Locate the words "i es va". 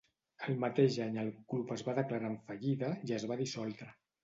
3.11-3.41